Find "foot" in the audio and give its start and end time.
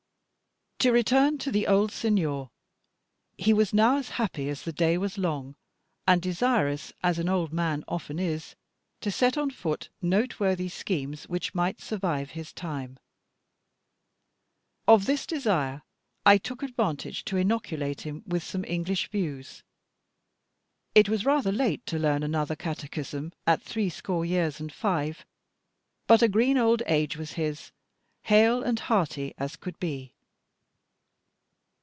9.51-9.89